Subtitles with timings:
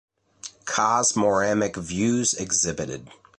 [0.65, 3.11] "Cosmoramic Views Exhibited"